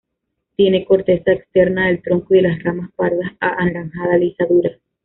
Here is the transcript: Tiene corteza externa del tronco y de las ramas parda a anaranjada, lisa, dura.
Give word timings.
Tiene 0.55 0.83
corteza 0.83 1.31
externa 1.31 1.85
del 1.85 2.01
tronco 2.01 2.33
y 2.33 2.37
de 2.37 2.47
las 2.49 2.63
ramas 2.63 2.89
parda 2.95 3.35
a 3.39 3.49
anaranjada, 3.61 4.17
lisa, 4.17 4.47
dura. 4.47 4.71